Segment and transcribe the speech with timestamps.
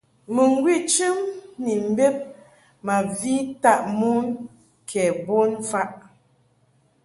[0.35, 1.17] Mɨŋgwi chɨm
[1.63, 2.15] ni mbed
[2.85, 4.25] ma vi taʼ mon
[4.89, 5.89] ke bon mfaʼ.